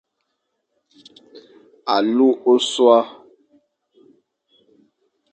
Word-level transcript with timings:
Alu 1.95 2.27
ôsua. 2.51 2.99